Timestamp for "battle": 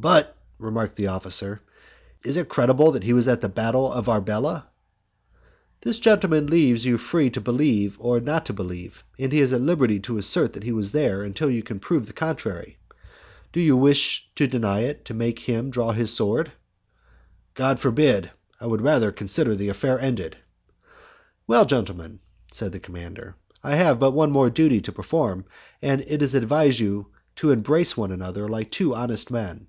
3.48-3.90